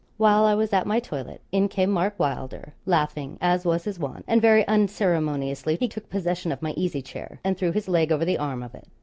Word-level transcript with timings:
While 0.17 0.45
I 0.45 0.55
was 0.55 0.73
at 0.73 0.87
my 0.87 0.99
toilet, 0.99 1.43
in 1.51 1.67
came 1.67 1.91
Mark 1.91 2.17
Wylder 2.17 2.73
laughing, 2.87 3.37
as 3.39 3.65
was 3.67 3.83
his 3.83 3.99
wont, 3.99 4.25
and 4.27 4.41
very 4.41 4.67
unceremoniously 4.67 5.75
he 5.75 5.87
took 5.87 6.09
possession 6.09 6.51
of 6.51 6.59
my 6.63 6.71
easy 6.75 7.03
chair, 7.03 7.39
and 7.43 7.55
threw 7.55 7.71
his 7.71 7.87
leg 7.87 8.11
over 8.11 8.25
the 8.25 8.39
arm 8.39 8.63
of 8.63 8.73
it. 8.73 8.87